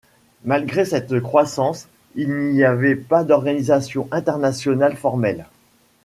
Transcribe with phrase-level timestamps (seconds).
[0.45, 5.45] Malgré cette croissance, il n'y avait pas d'organisation internationale formelle.